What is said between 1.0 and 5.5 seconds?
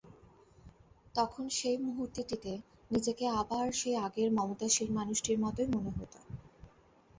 তখন সেই মুহূর্তটিতে নিজেকে আবার সেই আগের মমতাশীল মানুষটির